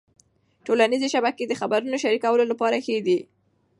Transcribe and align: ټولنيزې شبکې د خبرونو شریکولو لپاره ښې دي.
ټولنيزې 0.65 1.07
شبکې 1.13 1.43
د 1.47 1.53
خبرونو 1.61 1.97
شریکولو 2.03 2.43
لپاره 2.51 2.81
ښې 2.85 2.97
دي. 3.07 3.19